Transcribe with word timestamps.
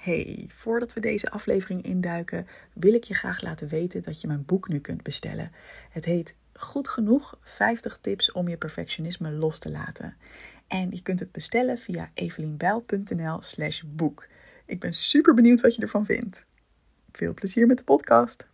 Hey, 0.00 0.44
voordat 0.48 0.92
we 0.92 1.00
deze 1.00 1.30
aflevering 1.30 1.82
induiken, 1.82 2.46
wil 2.72 2.94
ik 2.94 3.04
je 3.04 3.14
graag 3.14 3.42
laten 3.42 3.68
weten 3.68 4.02
dat 4.02 4.20
je 4.20 4.26
mijn 4.26 4.44
boek 4.44 4.68
nu 4.68 4.78
kunt 4.78 5.02
bestellen. 5.02 5.52
Het 5.90 6.04
heet 6.04 6.34
Goed 6.52 6.88
genoeg 6.88 7.38
50 7.40 7.98
tips 8.00 8.32
om 8.32 8.48
je 8.48 8.56
perfectionisme 8.56 9.30
los 9.30 9.58
te 9.58 9.70
laten. 9.70 10.16
En 10.66 10.90
je 10.90 11.02
kunt 11.02 11.20
het 11.20 11.32
bestellen 11.32 11.78
via 11.78 12.10
evelienbijl.nl/slash 12.14 13.82
boek. 13.86 14.26
Ik 14.66 14.80
ben 14.80 14.94
super 14.94 15.34
benieuwd 15.34 15.60
wat 15.60 15.74
je 15.74 15.82
ervan 15.82 16.04
vindt. 16.04 16.44
Veel 17.12 17.34
plezier 17.34 17.66
met 17.66 17.78
de 17.78 17.84
podcast. 17.84 18.46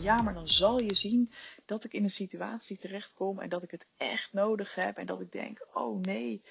Ja, 0.00 0.22
maar 0.22 0.34
dan 0.34 0.48
zal 0.48 0.80
je 0.80 0.94
zien 0.94 1.32
dat 1.64 1.84
ik 1.84 1.92
in 1.92 2.04
een 2.04 2.10
situatie 2.10 2.76
terechtkom 2.76 3.40
en 3.40 3.48
dat 3.48 3.62
ik 3.62 3.70
het 3.70 3.86
echt 3.96 4.32
nodig 4.32 4.74
heb 4.74 4.96
en 4.96 5.06
dat 5.06 5.20
ik 5.20 5.32
denk: 5.32 5.66
oh 5.72 6.00
nee 6.00 6.42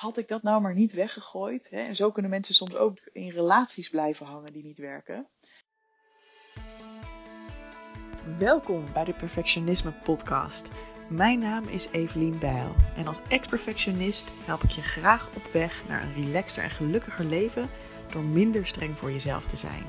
had 0.00 0.16
ik 0.16 0.28
dat 0.28 0.42
nou 0.42 0.60
maar 0.60 0.74
niet 0.74 0.92
weggegooid? 0.92 1.70
Hè? 1.70 1.78
En 1.80 1.96
zo 1.96 2.10
kunnen 2.10 2.30
mensen 2.30 2.54
soms 2.54 2.74
ook 2.74 2.98
in 3.12 3.30
relaties 3.30 3.88
blijven 3.88 4.26
hangen 4.26 4.52
die 4.52 4.62
niet 4.62 4.78
werken. 4.78 5.26
Welkom 8.38 8.84
bij 8.92 9.04
de 9.04 9.14
Perfectionisme 9.14 9.92
Podcast. 9.92 10.68
Mijn 11.08 11.38
naam 11.38 11.68
is 11.68 11.88
Evelien 11.90 12.38
Bijl 12.38 12.74
en 12.96 13.06
als 13.06 13.20
ex-perfectionist 13.28 14.32
help 14.44 14.62
ik 14.62 14.70
je 14.70 14.82
graag 14.82 15.28
op 15.36 15.52
weg 15.52 15.88
naar 15.88 16.02
een 16.02 16.24
relaxter 16.24 16.62
en 16.62 16.70
gelukkiger 16.70 17.24
leven 17.24 17.70
door 18.12 18.22
minder 18.22 18.66
streng 18.66 18.98
voor 18.98 19.10
jezelf 19.10 19.46
te 19.46 19.56
zijn. 19.56 19.84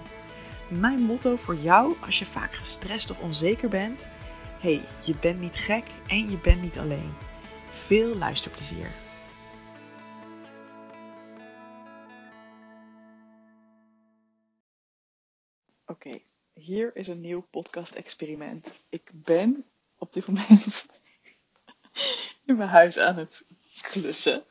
Mijn 0.67 1.01
motto 1.01 1.35
voor 1.35 1.55
jou 1.55 1.95
als 2.05 2.19
je 2.19 2.25
vaak 2.25 2.53
gestrest 2.53 3.09
of 3.09 3.19
onzeker 3.19 3.69
bent: 3.69 4.07
hey, 4.59 4.81
je 5.03 5.15
bent 5.21 5.39
niet 5.39 5.55
gek 5.55 5.85
en 6.07 6.29
je 6.29 6.37
bent 6.37 6.61
niet 6.61 6.77
alleen. 6.77 7.13
Veel 7.69 8.15
luisterplezier. 8.15 8.87
Oké, 16.05 16.19
hier 16.53 16.91
is 16.93 17.07
een 17.07 17.21
nieuw 17.21 17.47
podcast-experiment. 17.51 18.73
Ik 18.89 19.09
ben 19.13 19.65
op 19.97 20.13
dit 20.13 20.27
moment 20.27 20.85
in 22.45 22.55
mijn 22.55 22.69
huis 22.69 22.97
aan 22.97 23.17
het 23.17 23.43
klussen. 23.81 24.43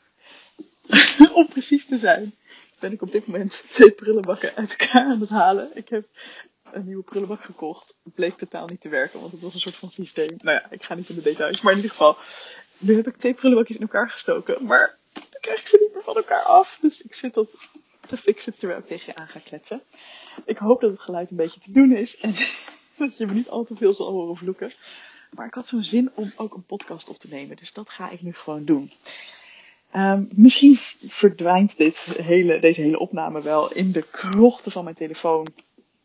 Om 1.35 1.49
precies 1.49 1.87
te 1.87 1.99
zijn, 1.99 2.35
ben 2.81 2.93
ik 2.93 3.03
op 3.03 3.13
dit 3.13 3.27
moment 3.27 3.63
twee 3.73 3.91
prullenbakken 3.93 4.55
uit 4.55 4.77
elkaar 4.77 5.05
aan 5.05 5.21
het 5.21 5.29
halen. 5.29 5.71
Ik 5.75 5.89
heb 5.89 6.09
een 6.73 6.85
nieuwe 6.85 7.03
prullenbak 7.03 7.45
gekocht. 7.45 7.95
Het 8.05 8.15
bleek 8.15 8.39
totaal 8.39 8.67
niet 8.67 8.81
te 8.81 8.89
werken, 8.89 9.21
want 9.21 9.33
het 9.33 9.41
was 9.41 9.55
een 9.55 9.61
soort 9.61 9.77
van 9.77 9.91
systeem. 9.91 10.37
Nou 10.39 10.61
ja, 10.61 10.71
ik 10.71 10.85
ga 10.85 10.95
niet 10.95 11.09
in 11.09 11.15
de 11.15 11.23
details, 11.23 11.61
maar 11.61 11.73
in 11.73 11.79
ieder 11.79 11.97
geval. 11.97 12.17
Nu 12.79 12.97
heb 12.97 13.07
ik 13.07 13.17
twee 13.17 13.35
prullenbakjes 13.35 13.77
in 13.77 13.83
elkaar 13.83 14.11
gestoken, 14.11 14.65
maar 14.65 14.99
dan 15.13 15.41
krijg 15.41 15.61
ik 15.61 15.67
ze 15.67 15.79
niet 15.81 15.95
meer 15.95 16.03
van 16.03 16.17
elkaar 16.17 16.43
af. 16.43 16.79
Dus 16.81 17.03
ik 17.03 17.15
zit 17.15 17.35
dat 17.35 17.49
te 18.11 18.17
fixen 18.17 18.57
terwijl 18.59 18.81
ik 18.81 18.87
tegen 18.87 19.13
je 19.15 19.21
aan 19.21 19.29
ga 19.29 19.41
kletsen. 19.45 19.83
Ik 20.45 20.59
hoop 20.59 20.81
dat 20.81 20.91
het 20.91 21.01
geluid 21.01 21.31
een 21.31 21.37
beetje 21.37 21.61
te 21.61 21.73
doen 21.73 21.93
is 21.97 22.17
en 22.17 22.35
dat 23.07 23.17
je 23.17 23.27
me 23.27 23.33
niet 23.33 23.49
al 23.49 23.65
te 23.65 23.77
veel 23.77 23.93
zal 23.93 24.11
horen 24.11 24.37
vloeken. 24.37 24.73
Maar 25.31 25.47
ik 25.47 25.55
had 25.55 25.67
zo'n 25.67 25.85
zin 25.85 26.11
om 26.15 26.33
ook 26.37 26.55
een 26.55 26.65
podcast 26.65 27.09
op 27.09 27.19
te 27.19 27.29
nemen, 27.31 27.57
dus 27.57 27.73
dat 27.73 27.91
ga 27.91 28.11
ik 28.11 28.23
nu 28.23 28.33
gewoon 28.33 28.65
doen. 28.65 28.93
Um, 29.97 30.29
misschien 30.33 30.77
verdwijnt 31.09 31.77
dit 31.77 31.99
hele, 31.99 32.59
deze 32.59 32.81
hele 32.81 32.99
opname 32.99 33.43
wel 33.43 33.73
in 33.73 33.93
de 33.93 34.03
krochten 34.03 34.73
van 34.73 34.85
mijn 34.85 34.97
telefoon, 34.97 35.47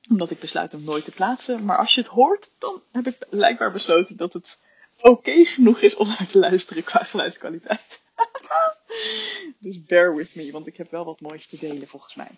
omdat 0.10 0.32
ik 0.32 0.40
besluit 0.40 0.72
hem 0.72 0.84
nooit 0.84 1.06
te 1.06 1.12
plaatsen. 1.12 1.66
Maar 1.66 1.78
als 1.78 1.96
je 1.96 2.02
het 2.02 2.10
hoort, 2.10 2.52
dan 2.58 2.82
heb 2.92 3.08
ik 3.08 3.18
blijkbaar 3.30 3.72
besloten 3.72 4.18
dat 4.18 4.34
het 4.34 4.60
oké 5.02 5.46
genoeg 5.46 5.80
is 5.80 5.96
om 5.96 6.08
naar 6.08 6.28
te 6.28 6.40
luisteren 6.40 6.84
qua 6.84 7.04
geluidskwaliteit. 7.04 8.02
dus 9.60 9.84
bear 9.84 10.16
with 10.16 10.36
me, 10.36 10.52
want 10.52 10.68
ik 10.68 10.78
heb 10.78 10.92
wel 10.92 11.06
wat 11.06 11.22
moois 11.22 11.48
te 11.48 11.58
delen 11.58 11.88
volgens 11.88 12.16
mij. 12.16 12.32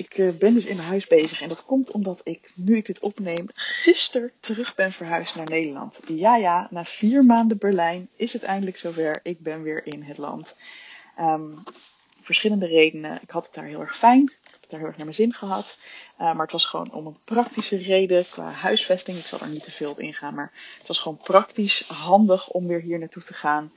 Ik 0.00 0.18
eh, 0.18 0.30
ben 0.38 0.54
dus 0.54 0.64
in 0.64 0.76
mijn 0.76 0.88
huis 0.88 1.06
bezig 1.06 1.42
en 1.42 1.48
dat 1.48 1.64
komt 1.64 1.90
omdat 1.90 2.20
ik, 2.24 2.52
nu 2.54 2.76
ik 2.76 2.86
dit 2.86 3.00
opneem, 3.00 3.46
gisteren 3.54 4.32
terug 4.40 4.74
ben 4.74 4.92
verhuisd 4.92 5.34
naar 5.34 5.48
Nederland. 5.48 6.00
Ja, 6.06 6.36
ja, 6.36 6.68
na 6.70 6.84
vier 6.84 7.24
maanden 7.24 7.58
Berlijn 7.58 8.08
is 8.16 8.32
het 8.32 8.42
eindelijk 8.42 8.78
zover. 8.78 9.20
Ik 9.22 9.40
ben 9.40 9.62
weer 9.62 9.86
in 9.86 10.02
het 10.02 10.18
land. 10.18 10.54
Um, 11.18 11.62
verschillende 12.20 12.66
redenen. 12.66 13.18
Ik 13.22 13.30
had 13.30 13.44
het 13.44 13.54
daar 13.54 13.64
heel 13.64 13.80
erg 13.80 13.96
fijn. 13.96 14.22
Ik 14.22 14.50
heb 14.50 14.60
het 14.60 14.70
daar 14.70 14.78
heel 14.78 14.88
erg 14.88 14.96
naar 14.96 15.06
mijn 15.06 15.18
zin 15.18 15.34
gehad. 15.34 15.78
Uh, 16.12 16.18
maar 16.18 16.42
het 16.42 16.52
was 16.52 16.64
gewoon 16.64 16.92
om 16.92 17.06
een 17.06 17.18
praktische 17.24 17.76
reden 17.76 18.28
qua 18.30 18.50
huisvesting. 18.50 19.18
Ik 19.18 19.26
zal 19.26 19.40
er 19.40 19.48
niet 19.48 19.64
te 19.64 19.70
veel 19.70 19.90
op 19.90 20.00
ingaan, 20.00 20.34
maar 20.34 20.52
het 20.78 20.88
was 20.88 20.98
gewoon 20.98 21.18
praktisch 21.18 21.88
handig 21.88 22.48
om 22.48 22.66
weer 22.66 22.80
hier 22.80 22.98
naartoe 22.98 23.22
te 23.22 23.34
gaan 23.34 23.72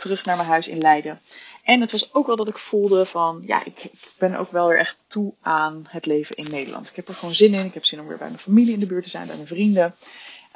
terug 0.00 0.24
naar 0.24 0.36
mijn 0.36 0.48
huis 0.48 0.68
in 0.68 0.78
Leiden. 0.78 1.20
En 1.64 1.80
het 1.80 1.92
was 1.92 2.14
ook 2.14 2.26
wel 2.26 2.36
dat 2.36 2.48
ik 2.48 2.58
voelde 2.58 3.06
van, 3.06 3.42
ja, 3.46 3.64
ik, 3.64 3.84
ik, 3.84 4.12
ben 4.18 4.34
ook 4.34 4.50
wel 4.50 4.68
weer 4.68 4.78
echt 4.78 4.98
toe 5.06 5.32
aan 5.40 5.86
het 5.88 6.06
leven 6.06 6.36
in 6.36 6.50
Nederland. 6.50 6.88
Ik 6.88 6.96
heb 6.96 7.08
er 7.08 7.14
gewoon 7.14 7.34
zin 7.34 7.54
in. 7.54 7.66
Ik 7.66 7.74
heb 7.74 7.84
zin 7.84 8.00
om 8.00 8.06
weer 8.06 8.18
bij 8.18 8.26
mijn 8.26 8.38
familie 8.38 8.72
in 8.72 8.80
de 8.80 8.86
buurt 8.86 9.04
te 9.04 9.10
zijn, 9.10 9.26
bij 9.26 9.36
mijn 9.36 9.46
vrienden. 9.46 9.94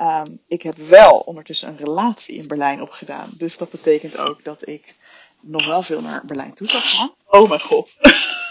Um, 0.00 0.38
ik 0.48 0.62
heb 0.62 0.76
wel 0.76 1.18
ondertussen 1.18 1.68
een 1.68 1.76
relatie 1.76 2.36
in 2.36 2.46
Berlijn 2.46 2.82
opgedaan. 2.82 3.30
Dus 3.36 3.58
dat 3.58 3.70
betekent 3.70 4.18
ook 4.18 4.44
dat 4.44 4.68
ik 4.68 4.94
nog 5.40 5.66
wel 5.66 5.82
veel 5.82 6.00
naar 6.00 6.22
Berlijn 6.26 6.54
toe 6.54 6.68
zal 6.68 6.80
gaan. 6.80 7.12
Oh 7.26 7.48
mijn 7.48 7.60
god. 7.60 7.96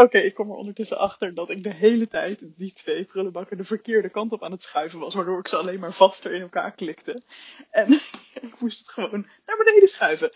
Oké, 0.00 0.18
ik 0.18 0.34
kom 0.34 0.50
er 0.50 0.56
ondertussen 0.56 0.98
achter 0.98 1.34
dat 1.34 1.50
ik 1.50 1.62
de 1.62 1.74
hele 1.74 2.08
tijd 2.08 2.38
die 2.56 2.72
twee 2.72 3.04
prullenbakken 3.04 3.56
de 3.56 3.64
verkeerde 3.64 4.08
kant 4.08 4.32
op 4.32 4.44
aan 4.44 4.50
het 4.50 4.62
schuiven 4.62 4.98
was. 4.98 5.14
Waardoor 5.14 5.38
ik 5.38 5.48
ze 5.48 5.56
alleen 5.56 5.80
maar 5.80 5.92
vaster 5.92 6.34
in 6.34 6.40
elkaar 6.40 6.72
klikte. 6.72 7.22
En 7.70 7.92
ik 8.48 8.60
moest 8.60 8.78
het 8.78 8.88
gewoon 8.88 9.26
naar 9.46 9.56
beneden 9.56 9.88
schuiven. 9.88 10.32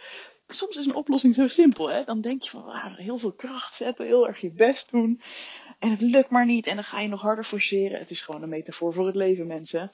Soms 0.46 0.76
is 0.76 0.86
een 0.86 0.94
oplossing 0.94 1.34
zo 1.34 1.48
simpel, 1.48 1.90
hè. 1.90 2.04
Dan 2.04 2.20
denk 2.20 2.42
je 2.42 2.50
van, 2.50 2.64
ah, 2.64 2.96
heel 2.96 3.18
veel 3.18 3.32
kracht 3.32 3.74
zetten, 3.74 4.06
heel 4.06 4.26
erg 4.26 4.40
je 4.40 4.50
best 4.50 4.90
doen. 4.90 5.20
En 5.78 5.90
het 5.90 6.00
lukt 6.00 6.30
maar 6.30 6.46
niet 6.46 6.66
en 6.66 6.74
dan 6.74 6.84
ga 6.84 7.00
je 7.00 7.08
nog 7.08 7.20
harder 7.20 7.44
forceren. 7.44 7.98
Het 7.98 8.10
is 8.10 8.20
gewoon 8.20 8.42
een 8.42 8.48
metafoor 8.48 8.92
voor 8.92 9.06
het 9.06 9.16
leven, 9.16 9.46
mensen. 9.46 9.90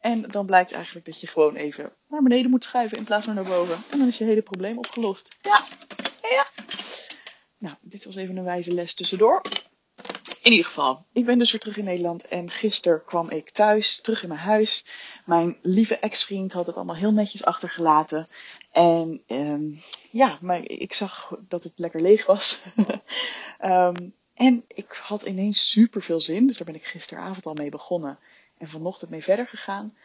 En 0.00 0.22
dan 0.22 0.46
blijkt 0.46 0.72
eigenlijk 0.72 1.06
dat 1.06 1.20
je 1.20 1.26
gewoon 1.26 1.54
even 1.54 1.92
naar 2.08 2.22
beneden 2.22 2.50
moet 2.50 2.64
schuiven 2.64 2.98
in 2.98 3.04
plaats 3.04 3.24
van 3.24 3.34
naar 3.34 3.44
boven. 3.44 3.76
En 3.90 3.98
dan 3.98 4.08
is 4.08 4.18
je 4.18 4.24
hele 4.24 4.42
probleem 4.42 4.78
opgelost. 4.78 5.36
Ja, 5.42 5.64
ja. 6.30 6.46
Nou, 7.58 7.76
dit 7.80 8.04
was 8.04 8.16
even 8.16 8.36
een 8.36 8.44
wijze 8.44 8.74
les 8.74 8.94
tussendoor. 8.94 9.42
In 10.42 10.50
ieder 10.50 10.66
geval, 10.66 11.04
ik 11.12 11.24
ben 11.24 11.38
dus 11.38 11.50
weer 11.50 11.60
terug 11.60 11.76
in 11.76 11.84
Nederland 11.84 12.24
en 12.24 12.50
gisteren 12.50 13.04
kwam 13.04 13.30
ik 13.30 13.50
thuis, 13.50 14.00
terug 14.00 14.22
in 14.22 14.28
mijn 14.28 14.40
huis. 14.40 14.84
Mijn 15.26 15.56
lieve 15.62 15.98
ex-vriend 15.98 16.52
had 16.52 16.66
het 16.66 16.76
allemaal 16.76 16.96
heel 16.96 17.12
netjes 17.12 17.44
achtergelaten. 17.44 18.26
En 18.72 19.22
um, 19.26 19.74
ja, 20.10 20.38
maar 20.40 20.64
ik 20.64 20.92
zag 20.92 21.38
dat 21.48 21.62
het 21.62 21.72
lekker 21.76 22.00
leeg 22.00 22.26
was. 22.26 22.62
um, 23.60 24.14
en 24.34 24.64
ik 24.68 24.92
had 25.02 25.22
ineens 25.22 25.70
super 25.70 26.02
veel 26.02 26.20
zin, 26.20 26.46
dus 26.46 26.56
daar 26.56 26.66
ben 26.66 26.74
ik 26.74 26.86
gisteravond 26.86 27.46
al 27.46 27.54
mee 27.54 27.70
begonnen 27.70 28.18
en 28.58 28.68
vanochtend 28.68 29.10
mee 29.10 29.22
verder 29.22 29.46
gegaan. 29.46 29.96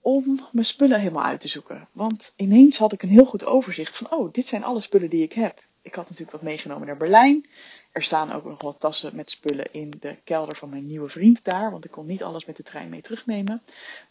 Om 0.00 0.40
mijn 0.52 0.66
spullen 0.66 0.98
helemaal 1.00 1.24
uit 1.24 1.40
te 1.40 1.48
zoeken. 1.48 1.88
Want 1.92 2.32
ineens 2.36 2.78
had 2.78 2.92
ik 2.92 3.02
een 3.02 3.08
heel 3.08 3.26
goed 3.26 3.44
overzicht 3.44 3.96
van, 3.96 4.10
oh, 4.12 4.32
dit 4.32 4.48
zijn 4.48 4.64
alle 4.64 4.80
spullen 4.80 5.10
die 5.10 5.22
ik 5.22 5.32
heb 5.32 5.68
ik 5.82 5.94
had 5.94 6.04
natuurlijk 6.04 6.30
wat 6.30 6.42
meegenomen 6.42 6.86
naar 6.86 6.96
Berlijn. 6.96 7.46
Er 7.92 8.02
staan 8.02 8.32
ook 8.32 8.44
nog 8.44 8.62
wat 8.62 8.80
tassen 8.80 9.16
met 9.16 9.30
spullen 9.30 9.72
in 9.72 9.92
de 10.00 10.16
kelder 10.24 10.56
van 10.56 10.68
mijn 10.68 10.86
nieuwe 10.86 11.08
vriend 11.08 11.44
daar. 11.44 11.70
Want 11.70 11.84
ik 11.84 11.90
kon 11.90 12.06
niet 12.06 12.22
alles 12.22 12.44
met 12.44 12.56
de 12.56 12.62
trein 12.62 12.88
mee 12.88 13.00
terugnemen. 13.00 13.62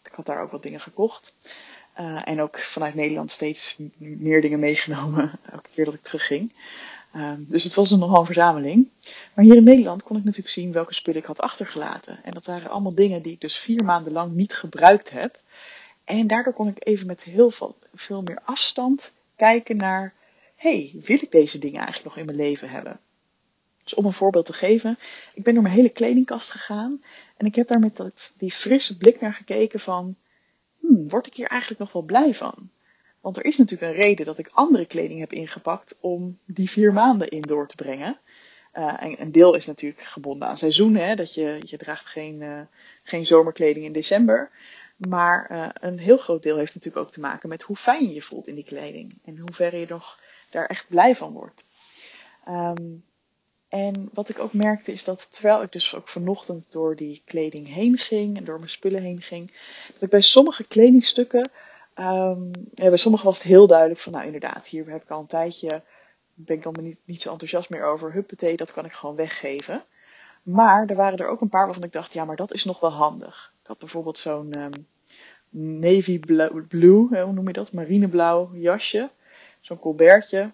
Ik 0.03 0.11
had 0.13 0.25
daar 0.25 0.41
ook 0.41 0.51
wat 0.51 0.63
dingen 0.63 0.79
gekocht. 0.79 1.37
Uh, 1.99 2.15
en 2.23 2.41
ook 2.41 2.61
vanuit 2.61 2.95
Nederland 2.95 3.31
steeds 3.31 3.77
meer 3.97 4.41
dingen 4.41 4.59
meegenomen. 4.59 5.39
Elke 5.51 5.69
keer 5.73 5.85
dat 5.85 5.93
ik 5.93 6.01
terugging. 6.01 6.53
Uh, 7.15 7.31
dus 7.37 7.63
het 7.63 7.73
was 7.73 7.91
een 7.91 7.99
nogal 7.99 8.25
verzameling. 8.25 8.89
Maar 9.33 9.45
hier 9.45 9.55
in 9.55 9.63
Nederland 9.63 10.03
kon 10.03 10.17
ik 10.17 10.23
natuurlijk 10.23 10.53
zien 10.53 10.71
welke 10.71 10.93
spullen 10.93 11.19
ik 11.21 11.27
had 11.27 11.39
achtergelaten. 11.39 12.23
En 12.23 12.31
dat 12.31 12.45
waren 12.45 12.69
allemaal 12.69 12.95
dingen 12.95 13.21
die 13.21 13.33
ik 13.33 13.41
dus 13.41 13.57
vier 13.57 13.83
maanden 13.83 14.13
lang 14.13 14.31
niet 14.31 14.53
gebruikt 14.53 15.09
heb. 15.09 15.39
En 16.03 16.27
daardoor 16.27 16.53
kon 16.53 16.67
ik 16.67 16.87
even 16.87 17.07
met 17.07 17.23
heel 17.23 17.49
veel, 17.51 17.77
veel 17.93 18.21
meer 18.21 18.39
afstand 18.43 19.13
kijken 19.35 19.77
naar 19.77 20.13
hey, 20.59 20.95
wil 21.03 21.17
ik 21.21 21.31
deze 21.31 21.59
dingen 21.59 21.81
eigenlijk 21.81 22.05
nog 22.05 22.17
in 22.17 22.25
mijn 22.25 22.37
leven 22.37 22.69
hebben? 22.69 22.99
Dus 23.83 23.93
om 23.93 24.05
een 24.05 24.13
voorbeeld 24.13 24.45
te 24.45 24.53
geven, 24.53 24.97
ik 25.33 25.43
ben 25.43 25.53
door 25.53 25.63
mijn 25.63 25.75
hele 25.75 25.89
kledingkast 25.89 26.51
gegaan 26.51 27.03
en 27.37 27.45
ik 27.45 27.55
heb 27.55 27.67
daar 27.67 27.79
met 27.79 27.97
dat, 27.97 28.35
die 28.37 28.51
frisse 28.51 28.97
blik 28.97 29.21
naar 29.21 29.33
gekeken 29.33 29.79
van, 29.79 30.15
hmm, 30.79 31.09
word 31.09 31.27
ik 31.27 31.33
hier 31.33 31.47
eigenlijk 31.47 31.81
nog 31.81 31.91
wel 31.91 32.01
blij 32.01 32.33
van? 32.33 32.69
Want 33.21 33.37
er 33.37 33.45
is 33.45 33.57
natuurlijk 33.57 33.91
een 33.91 34.01
reden 34.01 34.25
dat 34.25 34.37
ik 34.37 34.49
andere 34.53 34.85
kleding 34.85 35.19
heb 35.19 35.33
ingepakt 35.33 35.97
om 36.01 36.37
die 36.45 36.69
vier 36.69 36.93
maanden 36.93 37.29
in 37.29 37.41
door 37.41 37.67
te 37.67 37.75
brengen. 37.75 38.19
Uh, 38.73 39.03
en 39.03 39.21
een 39.21 39.31
deel 39.31 39.55
is 39.55 39.65
natuurlijk 39.65 40.01
gebonden 40.01 40.47
aan 40.47 40.57
seizoenen, 40.57 41.07
hè, 41.07 41.15
dat 41.15 41.33
je, 41.33 41.61
je 41.65 41.77
draagt 41.77 42.05
geen, 42.05 42.41
uh, 42.41 42.61
geen 43.03 43.25
zomerkleding 43.25 43.85
in 43.85 43.93
december. 43.93 44.51
Maar 44.97 45.49
uh, 45.51 45.69
een 45.73 45.99
heel 45.99 46.17
groot 46.17 46.43
deel 46.43 46.57
heeft 46.57 46.75
natuurlijk 46.75 47.05
ook 47.05 47.11
te 47.11 47.19
maken 47.19 47.49
met 47.49 47.61
hoe 47.61 47.75
fijn 47.75 48.03
je 48.07 48.13
je 48.13 48.21
voelt 48.21 48.47
in 48.47 48.55
die 48.55 48.63
kleding. 48.63 49.17
En 49.23 49.37
hoe 49.37 49.53
ver 49.53 49.77
je 49.77 49.85
nog 49.89 50.19
daar 50.51 50.65
echt 50.65 50.87
blij 50.87 51.15
van 51.15 51.33
wordt. 51.33 51.63
Um, 52.47 53.03
en 53.69 54.09
wat 54.13 54.29
ik 54.29 54.39
ook 54.39 54.53
merkte 54.53 54.91
is 54.91 55.03
dat 55.03 55.33
terwijl 55.33 55.61
ik 55.61 55.71
dus 55.71 55.95
ook 55.95 56.07
vanochtend 56.07 56.71
door 56.71 56.95
die 56.95 57.21
kleding 57.25 57.73
heen 57.73 57.97
ging 57.97 58.37
en 58.37 58.43
door 58.43 58.57
mijn 58.57 58.69
spullen 58.69 59.01
heen 59.01 59.21
ging, 59.21 59.53
dat 59.93 60.01
ik 60.01 60.09
bij 60.09 60.21
sommige 60.21 60.63
kledingstukken 60.63 61.51
Um, 61.99 62.51
bij 62.73 62.97
sommigen 62.97 63.25
was 63.27 63.37
het 63.37 63.47
heel 63.47 63.67
duidelijk 63.67 63.99
van, 63.99 64.11
nou 64.11 64.25
inderdaad, 64.25 64.67
hier 64.67 64.89
heb 64.89 65.03
ik 65.03 65.09
al 65.09 65.19
een 65.19 65.25
tijdje, 65.25 65.83
ben 66.33 66.55
ik 66.55 66.63
dan 66.63 66.75
niet, 66.81 66.97
niet 67.05 67.21
zo 67.21 67.31
enthousiast 67.31 67.69
meer 67.69 67.83
over. 67.85 68.13
Huppatee, 68.13 68.57
dat 68.57 68.71
kan 68.71 68.85
ik 68.85 68.93
gewoon 68.93 69.15
weggeven. 69.15 69.83
Maar 70.43 70.87
er 70.87 70.95
waren 70.95 71.17
er 71.17 71.27
ook 71.27 71.41
een 71.41 71.49
paar 71.49 71.65
waarvan 71.65 71.83
ik 71.83 71.91
dacht, 71.91 72.13
ja, 72.13 72.25
maar 72.25 72.35
dat 72.35 72.53
is 72.53 72.65
nog 72.65 72.79
wel 72.79 72.91
handig. 72.91 73.53
Ik 73.61 73.67
had 73.67 73.77
bijvoorbeeld 73.77 74.17
zo'n 74.17 74.59
um, 74.59 74.87
navy 75.79 76.19
blue, 76.67 77.07
hoe 77.23 77.31
noem 77.33 77.47
je 77.47 77.53
dat? 77.53 77.73
Marineblauw 77.73 78.55
jasje. 78.55 79.09
Zo'n 79.59 79.79
colbertje. 79.79 80.51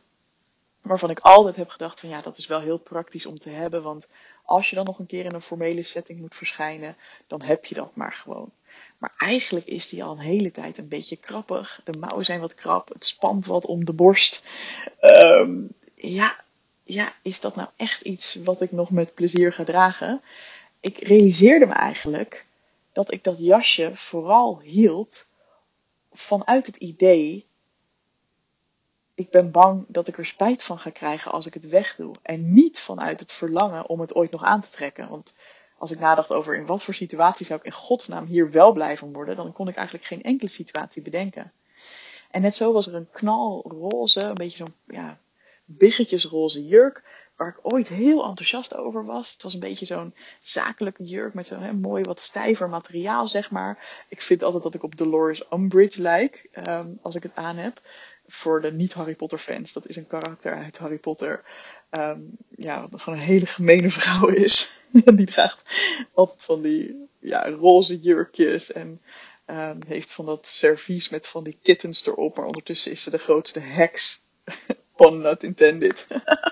Waarvan 0.82 1.10
ik 1.10 1.20
altijd 1.20 1.56
heb 1.56 1.70
gedacht 1.70 2.00
van 2.00 2.10
ja, 2.10 2.22
dat 2.22 2.38
is 2.38 2.48
wel 2.48 2.60
heel 2.60 2.78
praktisch 2.78 3.26
om 3.26 3.40
te 3.40 3.50
hebben. 3.50 3.84
Want 3.84 4.08
als 4.44 4.70
je 4.70 4.76
dan 4.76 4.86
nog 4.86 5.00
een 5.00 5.06
keer 5.06 5.26
in 5.26 5.34
een 5.34 5.42
formele 5.42 5.84
setting 5.84 6.20
moet 6.20 6.36
verschijnen, 6.36 6.98
dan 7.28 7.42
heb 7.42 7.66
je 7.66 7.76
dat 7.76 7.96
maar 7.96 8.14
gewoon. 8.14 8.52
Maar 8.98 9.14
eigenlijk 9.18 9.66
is 9.66 9.90
die 9.90 10.04
al 10.04 10.12
een 10.12 10.20
hele 10.20 10.52
tijd 10.52 10.78
een 10.78 10.88
beetje 10.88 11.16
krappig. 11.16 11.82
De 11.84 11.98
mouwen 12.00 12.26
zijn 12.26 12.40
wat 12.40 12.56
krap. 12.56 12.90
Het 12.90 13.06
spant 13.06 13.46
wat 13.46 13.66
om 13.66 13.86
de 13.86 13.94
borst. 13.94 14.44
Um, 15.02 15.70
ja, 15.96 16.44
ja, 16.84 17.14
is 17.22 17.40
dat 17.40 17.56
nou 17.56 17.70
echt 17.76 18.02
iets 18.02 18.36
wat 18.36 18.62
ik 18.62 18.72
nog 18.72 18.92
met 18.92 19.14
plezier 19.14 19.54
ga 19.54 19.64
dragen? 19.64 20.22
Ik 20.80 20.98
realiseerde 20.98 21.66
me 21.66 21.74
eigenlijk 21.74 22.46
dat 22.92 23.12
ik 23.12 23.24
dat 23.24 23.40
jasje 23.40 23.92
vooral 23.94 24.60
hield 24.60 25.28
vanuit 26.12 26.66
het 26.66 26.76
idee. 26.76 27.46
Ik 29.16 29.30
ben 29.30 29.52
bang 29.52 29.86
dat 29.88 30.08
ik 30.08 30.18
er 30.18 30.26
spijt 30.26 30.64
van 30.64 30.80
ga 30.80 30.90
krijgen 30.90 31.32
als 31.32 31.46
ik 31.46 31.54
het 31.54 31.70
wegdoe. 31.70 32.16
En 32.22 32.54
niet 32.54 32.80
vanuit 32.80 33.20
het 33.20 33.32
verlangen 33.32 33.90
om 33.90 34.00
het 34.00 34.16
ooit 34.16 34.32
nog 34.32 34.44
aan 34.44 34.62
te 34.62 34.70
trekken. 34.70 35.10
Want 35.10 35.34
als 35.78 35.92
ik 35.92 36.00
nadacht 36.00 36.32
over 36.32 36.56
in 36.56 36.66
wat 36.66 36.84
voor 36.84 36.94
situatie 36.94 37.46
zou 37.46 37.60
ik 37.60 37.66
in 37.66 37.72
godsnaam 37.72 38.26
hier 38.26 38.52
wel 38.52 38.72
blij 38.72 38.98
van 38.98 39.14
worden, 39.14 39.36
dan 39.36 39.54
kon 39.54 39.68
ik 39.68 39.76
eigenlijk 39.76 40.08
geen 40.08 40.24
enkele 40.24 40.50
situatie 40.50 41.02
bedenken. 41.02 41.52
En 42.32 42.42
net 42.42 42.56
zo 42.56 42.74
was 42.74 42.88
er 42.88 42.96
een 42.96 43.12
knalroze, 43.12 44.24
een 44.24 44.34
beetje 44.34 44.58
zo'n 44.58 44.74
ja, 44.88 45.18
biggetjesroze 45.66 46.66
jurk, 46.66 47.04
waar 47.36 47.48
ik 47.48 47.74
ooit 47.74 47.88
heel 47.88 48.26
enthousiast 48.26 48.76
over 48.76 49.06
was. 49.06 49.34
Het 49.34 49.44
was 49.44 49.54
een 49.54 49.60
beetje 49.60 49.86
zo'n 49.86 50.16
zakelijke 50.40 51.04
jurk 51.04 51.34
met 51.34 51.48
zo'n 51.48 51.80
mooi 51.80 52.04
wat 52.04 52.20
stijver 52.20 52.70
materiaal, 52.70 53.28
zeg 53.28 53.52
maar. 53.52 54.04
Ik 54.10 54.22
vind 54.22 54.44
altijd 54.44 54.64
dat 54.64 54.74
ik 54.74 54.84
op 54.84 54.98
Dolores 54.98 55.46
Umbridge 55.52 56.02
lijk, 56.02 56.50
um, 56.68 57.00
als 57.02 57.16
ik 57.16 57.24
het 57.24 57.36
aan 57.36 57.58
heb. 57.58 57.82
Voor 58.28 58.62
de 58.62 58.72
niet-Harry 58.72 59.16
Potter 59.16 59.38
fans. 59.38 59.74
Dat 59.74 59.88
is 59.88 59.96
een 59.96 60.08
karakter 60.08 60.56
uit 60.56 60.78
Harry 60.78 60.98
Potter. 60.98 61.44
Um, 62.00 62.38
ja, 62.56 62.88
wat 62.90 63.02
gewoon 63.02 63.20
een 63.20 63.26
hele 63.26 63.46
gemene 63.46 63.90
vrouw 63.90 64.28
is. 64.28 64.72
die 65.16 65.26
draagt 65.26 65.62
altijd 66.14 66.44
van 66.44 66.62
die 66.62 67.08
ja, 67.20 67.50
roze 67.50 68.00
jurkjes 68.00 68.72
en 68.72 69.02
um, 69.48 69.80
heeft 69.88 70.14
van 70.14 70.26
dat 70.26 70.48
servies 70.48 71.10
met 71.10 71.28
van 71.28 71.44
die 71.44 71.58
kittens 71.62 72.08
erop. 72.08 72.38
Maar 72.38 72.46
ondertussen 72.46 72.92
is 72.92 73.04
ze 73.04 73.10
de 73.10 73.18
grootste 73.18 73.60
heks 73.60 74.26
pun 74.96 75.22
not 75.22 75.44
intended, 75.44 76.08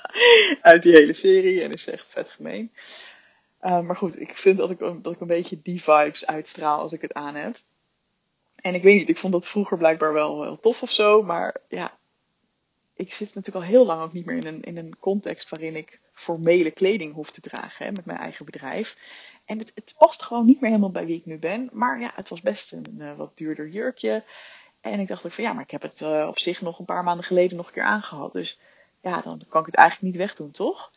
uit 0.62 0.84
die 0.84 0.94
hele 0.94 1.14
serie 1.14 1.62
en 1.62 1.72
is 1.72 1.88
echt 1.88 2.10
vet 2.10 2.30
gemeen. 2.30 2.72
Uh, 3.62 3.82
maar 3.82 3.96
goed, 3.96 4.20
ik 4.20 4.38
vind 4.38 4.58
dat 4.58 4.70
ik, 4.70 4.80
dat 4.80 5.14
ik 5.14 5.20
een 5.20 5.28
beetje 5.28 5.60
die 5.62 5.82
vibes 5.82 6.26
uitstraal 6.26 6.80
als 6.80 6.94
ik 6.94 7.02
het 7.02 7.14
aan 7.14 7.36
heb. 7.36 7.56
En 8.64 8.76
ik 8.76 8.84
weet 8.84 8.98
niet, 8.98 9.10
ik 9.10 9.18
vond 9.18 9.34
dat 9.34 9.48
vroeger 9.48 9.78
blijkbaar 9.78 10.14
wel, 10.14 10.60
tof 10.60 10.82
of 10.82 10.92
zo, 10.92 11.24
maar 11.24 11.56
ja, 11.68 11.98
ik 12.94 13.14
zit 13.14 13.36
natuurlijk 13.36 13.66
al 13.66 13.72
heel 13.72 13.86
lang 13.86 14.02
ook 14.02 14.14
niet 14.14 14.26
meer 14.26 14.36
in 14.36 14.46
een, 14.46 14.62
in 14.62 14.78
een 14.78 15.00
context 15.00 15.50
waarin 15.50 15.76
ik 15.76 16.00
formele 16.14 16.72
kleding 16.72 17.14
hoef 17.14 17.32
te 17.32 17.42
dragen 17.42 17.86
hè, 17.86 17.92
met 17.92 18.06
mijn 18.06 18.20
eigen 18.20 18.46
bedrijf. 18.46 18.98
En 19.46 19.60
het, 19.60 19.72
het, 19.76 19.96
past 19.98 20.24
gewoon 20.24 20.46
niet 20.46 20.62
meer 20.62 20.70
helemaal 20.70 20.92
bij 20.92 21.06
wie 21.06 21.18
ik 21.18 21.26
nu 21.26 21.38
ben. 21.38 21.70
Maar 21.72 22.00
ja, 22.00 22.12
het 22.16 22.30
was 22.30 22.42
best 22.42 22.72
een 22.72 22.96
uh, 22.98 23.18
wat 23.18 23.38
duurder 23.38 23.68
jurkje. 23.68 24.24
En 24.82 25.00
ik 25.00 25.08
dacht 25.08 25.26
ook 25.26 25.32
van 25.32 25.44
ja, 25.44 25.54
maar 25.54 25.64
ik 25.64 25.72
heb 25.72 25.82
het 25.82 26.02
uh, 26.02 26.26
op 26.28 26.40
zich 26.40 26.62
nog 26.62 26.80
een 26.80 26.86
paar 26.86 27.04
maanden 27.04 27.26
geleden 27.26 27.58
nog 27.58 27.68
een 27.68 27.74
keer 27.74 27.84
aangehad. 27.84 28.34
Dus 28.34 28.60
ja, 29.02 29.22
dan 29.22 29.42
kan 29.50 29.60
ik 29.60 29.66
het 29.66 29.76
eigenlijk 29.76 30.14
niet 30.14 30.22
wegdoen, 30.22 30.52
toch? 30.52 30.92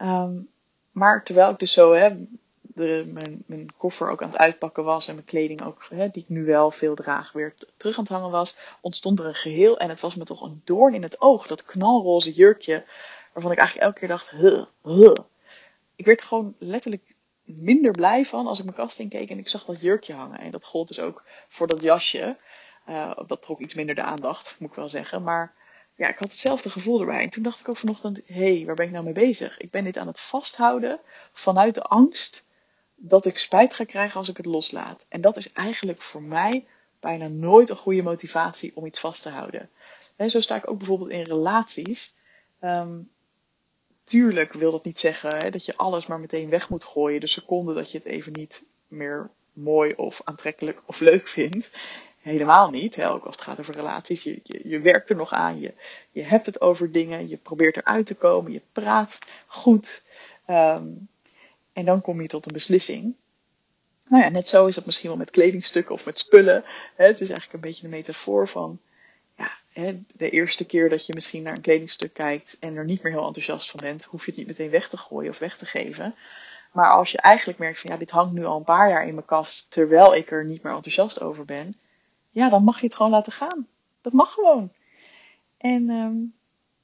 Um, 0.00 0.48
maar 0.92 1.24
terwijl 1.24 1.50
ik 1.50 1.58
dus 1.58 1.72
zo 1.72 1.92
hè, 1.92 2.26
mijn, 2.74 3.42
mijn, 3.46 3.70
koffer 3.76 4.10
ook 4.10 4.22
aan 4.22 4.28
het 4.28 4.38
uitpakken 4.38 4.84
was 4.84 5.08
en 5.08 5.14
mijn 5.14 5.26
kleding 5.26 5.62
ook, 5.62 5.86
hè, 5.90 6.08
die 6.08 6.22
ik 6.22 6.28
nu 6.28 6.44
wel 6.44 6.70
veel 6.70 6.94
draag, 6.94 7.32
weer 7.32 7.54
terug 7.76 7.96
aan 7.96 8.04
het 8.04 8.12
hangen 8.12 8.30
was, 8.30 8.58
ontstond 8.80 9.20
er 9.20 9.26
een 9.26 9.34
geheel. 9.34 9.78
En 9.78 9.88
het 9.88 10.00
was 10.00 10.14
me 10.14 10.24
toch 10.24 10.42
een 10.42 10.62
doorn 10.64 10.94
in 10.94 11.02
het 11.02 11.20
oog, 11.20 11.46
dat 11.46 11.64
knalroze 11.64 12.32
jurkje, 12.32 12.84
waarvan 13.32 13.52
ik 13.52 13.58
eigenlijk 13.58 13.86
elke 13.86 13.98
keer 13.98 14.08
dacht, 14.08 14.30
huh. 14.82 15.14
Ik 15.96 16.04
werd 16.04 16.22
gewoon 16.22 16.54
letterlijk 16.58 17.14
minder 17.44 17.90
blij 17.90 18.24
van 18.24 18.46
als 18.46 18.58
ik 18.58 18.64
mijn 18.64 18.76
kast 18.76 18.98
inkeek 18.98 19.30
en 19.30 19.38
ik 19.38 19.48
zag 19.48 19.64
dat 19.64 19.80
jurkje 19.80 20.14
hangen. 20.14 20.38
En 20.38 20.50
dat 20.50 20.64
gold 20.64 20.88
dus 20.88 21.00
ook 21.00 21.24
voor 21.48 21.66
dat 21.66 21.80
jasje. 21.80 22.36
Uh, 22.88 23.18
dat 23.26 23.42
trok 23.42 23.60
iets 23.60 23.74
minder 23.74 23.94
de 23.94 24.02
aandacht, 24.02 24.56
moet 24.58 24.70
ik 24.70 24.76
wel 24.76 24.88
zeggen. 24.88 25.22
Maar 25.22 25.54
ja, 25.94 26.08
ik 26.08 26.18
had 26.18 26.28
hetzelfde 26.28 26.70
gevoel 26.70 27.00
erbij. 27.00 27.22
En 27.22 27.30
toen 27.30 27.42
dacht 27.42 27.60
ik 27.60 27.68
ook 27.68 27.76
vanochtend, 27.76 28.20
hé, 28.26 28.56
hey, 28.56 28.66
waar 28.66 28.74
ben 28.74 28.86
ik 28.86 28.92
nou 28.92 29.04
mee 29.04 29.12
bezig? 29.12 29.58
Ik 29.58 29.70
ben 29.70 29.84
dit 29.84 29.96
aan 29.96 30.06
het 30.06 30.20
vasthouden 30.20 31.00
vanuit 31.32 31.74
de 31.74 31.82
angst 31.82 32.44
dat 32.94 33.24
ik 33.24 33.38
spijt 33.38 33.74
ga 33.74 33.84
krijgen 33.84 34.18
als 34.18 34.28
ik 34.28 34.36
het 34.36 34.46
loslaat. 34.46 35.04
En 35.08 35.20
dat 35.20 35.36
is 35.36 35.52
eigenlijk 35.52 36.02
voor 36.02 36.22
mij 36.22 36.66
bijna 37.00 37.28
nooit 37.28 37.68
een 37.68 37.76
goede 37.76 38.02
motivatie 38.02 38.72
om 38.74 38.86
iets 38.86 39.00
vast 39.00 39.22
te 39.22 39.28
houden. 39.28 39.70
En 40.16 40.30
zo 40.30 40.40
sta 40.40 40.56
ik 40.56 40.70
ook 40.70 40.78
bijvoorbeeld 40.78 41.10
in 41.10 41.22
relaties. 41.22 42.14
Um, 42.60 43.10
tuurlijk 44.04 44.52
wil 44.52 44.70
dat 44.70 44.84
niet 44.84 44.98
zeggen 44.98 45.36
hè, 45.36 45.50
dat 45.50 45.64
je 45.64 45.76
alles 45.76 46.06
maar 46.06 46.20
meteen 46.20 46.48
weg 46.48 46.68
moet 46.68 46.84
gooien 46.84 47.20
de 47.20 47.26
seconde 47.26 47.74
dat 47.74 47.90
je 47.90 47.98
het 47.98 48.06
even 48.06 48.32
niet 48.32 48.64
meer 48.88 49.30
mooi 49.52 49.92
of 49.92 50.20
aantrekkelijk 50.24 50.82
of 50.86 51.00
leuk 51.00 51.28
vindt. 51.28 51.70
Helemaal 52.20 52.70
niet. 52.70 52.96
Hè? 52.96 53.10
Ook 53.10 53.24
als 53.24 53.34
het 53.36 53.44
gaat 53.44 53.60
over 53.60 53.74
relaties. 53.74 54.22
Je, 54.22 54.40
je, 54.42 54.68
je, 54.68 54.80
werkt 54.80 55.10
er 55.10 55.16
nog 55.16 55.32
aan. 55.32 55.60
Je, 55.60 55.74
je 56.10 56.22
hebt 56.22 56.46
het 56.46 56.60
over 56.60 56.92
dingen. 56.92 57.28
Je 57.28 57.36
probeert 57.36 57.76
eruit 57.76 58.06
te 58.06 58.16
komen. 58.16 58.52
Je 58.52 58.62
praat 58.72 59.18
goed. 59.46 60.04
Um, 60.50 61.08
en 61.74 61.84
dan 61.84 62.00
kom 62.00 62.20
je 62.20 62.28
tot 62.28 62.46
een 62.46 62.52
beslissing. 62.52 63.14
Nou 64.08 64.22
ja, 64.22 64.28
net 64.28 64.48
zo 64.48 64.66
is 64.66 64.74
dat 64.74 64.86
misschien 64.86 65.08
wel 65.08 65.18
met 65.18 65.30
kledingstukken 65.30 65.94
of 65.94 66.04
met 66.04 66.18
spullen. 66.18 66.64
Het 66.96 67.20
is 67.20 67.28
eigenlijk 67.28 67.52
een 67.52 67.70
beetje 67.70 67.84
een 67.84 67.90
metafoor 67.90 68.48
van. 68.48 68.80
Ja, 69.36 69.50
de 70.16 70.30
eerste 70.30 70.66
keer 70.66 70.88
dat 70.88 71.06
je 71.06 71.14
misschien 71.14 71.42
naar 71.42 71.56
een 71.56 71.62
kledingstuk 71.62 72.14
kijkt 72.14 72.56
en 72.60 72.76
er 72.76 72.84
niet 72.84 73.02
meer 73.02 73.12
heel 73.12 73.26
enthousiast 73.26 73.70
van 73.70 73.80
bent, 73.80 74.04
hoef 74.04 74.24
je 74.24 74.30
het 74.30 74.38
niet 74.38 74.46
meteen 74.46 74.70
weg 74.70 74.88
te 74.88 74.96
gooien 74.96 75.30
of 75.30 75.38
weg 75.38 75.56
te 75.56 75.66
geven. 75.66 76.14
Maar 76.72 76.90
als 76.90 77.10
je 77.10 77.18
eigenlijk 77.18 77.58
merkt 77.58 77.80
van 77.80 77.90
ja, 77.90 77.96
dit 77.96 78.10
hangt 78.10 78.32
nu 78.32 78.44
al 78.44 78.56
een 78.56 78.64
paar 78.64 78.88
jaar 78.88 79.06
in 79.06 79.14
mijn 79.14 79.26
kast 79.26 79.70
terwijl 79.70 80.14
ik 80.14 80.30
er 80.30 80.44
niet 80.44 80.62
meer 80.62 80.74
enthousiast 80.74 81.20
over 81.20 81.44
ben, 81.44 81.76
ja, 82.30 82.48
dan 82.48 82.64
mag 82.64 82.80
je 82.80 82.86
het 82.86 82.94
gewoon 82.94 83.12
laten 83.12 83.32
gaan. 83.32 83.66
Dat 84.00 84.12
mag 84.12 84.32
gewoon. 84.32 84.72
En 85.56 85.90
um, 85.90 86.34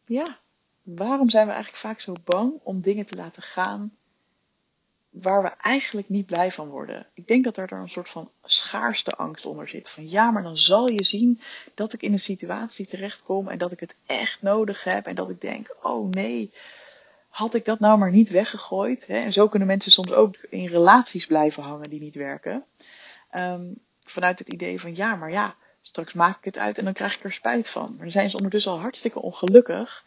ja, 0.07 0.39
waarom 0.83 1.31
zijn 1.31 1.47
we 1.47 1.53
eigenlijk 1.53 1.83
vaak 1.83 2.01
zo 2.01 2.13
bang 2.25 2.53
om 2.63 2.81
dingen 2.81 3.07
te 3.07 3.17
laten 3.17 3.43
gaan 3.43 3.99
waar 5.11 5.43
we 5.43 5.49
eigenlijk 5.49 6.09
niet 6.09 6.27
blij 6.27 6.53
van 6.53 6.69
worden? 6.69 7.07
Ik 7.15 7.27
denk 7.27 7.45
dat 7.45 7.57
er 7.57 7.73
een 7.73 7.89
soort 7.89 8.09
van 8.09 8.31
schaarste 8.45 9.11
angst 9.11 9.47
onder 9.47 9.69
zit. 9.69 9.91
Van 9.91 10.09
ja, 10.09 10.31
maar 10.31 10.43
dan 10.43 10.57
zal 10.57 10.91
je 10.91 11.05
zien 11.05 11.41
dat 11.75 11.93
ik 11.93 12.03
in 12.03 12.13
een 12.13 12.19
situatie 12.19 12.87
terechtkom 12.87 13.49
en 13.49 13.59
dat 13.59 13.73
ik 13.73 13.81
het 13.81 13.97
echt 14.07 14.43
nodig 14.43 14.85
heb. 14.85 15.07
En 15.07 15.15
dat 15.15 15.31
ik 15.31 15.41
denk, 15.41 15.77
oh 15.83 16.11
nee, 16.11 16.53
had 17.29 17.55
ik 17.55 17.65
dat 17.65 17.81
nou 17.81 17.99
maar 17.99 18.11
niet 18.11 18.31
weggegooid? 18.31 19.07
Hè? 19.07 19.17
En 19.17 19.33
zo 19.33 19.49
kunnen 19.49 19.69
mensen 19.69 19.93
soms 19.93 20.13
ook 20.13 20.37
in 20.37 20.67
relaties 20.67 21.27
blijven 21.27 21.63
hangen 21.63 21.91
die 21.91 22.01
niet 22.01 22.15
werken. 22.15 22.65
Um, 23.35 23.79
vanuit 24.05 24.39
het 24.39 24.49
idee 24.49 24.81
van 24.81 24.97
ja, 24.97 25.15
maar 25.15 25.31
ja, 25.31 25.55
straks 25.83 26.13
maak 26.13 26.39
ik 26.39 26.45
het 26.45 26.59
uit 26.59 26.79
en 26.79 26.85
dan 26.85 26.93
krijg 26.93 27.17
ik 27.17 27.25
er 27.25 27.33
spijt 27.33 27.69
van. 27.69 27.89
Maar 27.89 28.03
dan 28.03 28.11
zijn 28.11 28.31
ze 28.31 28.37
ondertussen 28.37 28.73
al 28.73 28.81
hartstikke 28.81 29.23
ongelukkig. 29.23 30.05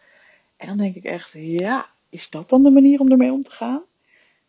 En 0.57 0.67
dan 0.67 0.77
denk 0.77 0.95
ik 0.95 1.03
echt, 1.03 1.31
ja, 1.33 1.89
is 2.09 2.29
dat 2.29 2.49
dan 2.49 2.63
de 2.63 2.69
manier 2.69 2.99
om 2.99 3.11
ermee 3.11 3.31
om 3.31 3.43
te 3.43 3.51
gaan? 3.51 3.83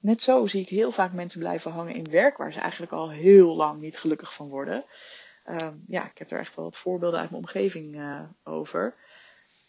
Net 0.05 0.23
zo 0.23 0.47
zie 0.47 0.61
ik 0.61 0.69
heel 0.69 0.91
vaak 0.91 1.13
mensen 1.13 1.41
blijven 1.41 1.73
hangen 1.73 1.95
in 1.95 2.11
werk 2.11 2.37
waar 2.37 2.53
ze 2.53 2.61
eigenlijk 2.61 2.93
al 2.93 3.11
heel 3.11 3.57
lang 3.57 3.81
niet 3.81 3.99
gelukkig 3.99 4.35
van 4.35 4.49
worden. 4.49 4.85
Um, 5.47 5.85
ja, 5.89 6.05
ik 6.11 6.19
heb 6.19 6.31
er 6.31 6.39
echt 6.39 6.55
wel 6.55 6.65
wat 6.65 6.77
voorbeelden 6.77 7.21
uit 7.21 7.31
mijn 7.31 7.43
omgeving 7.43 7.97
uh, 7.97 8.21
over. 8.43 8.95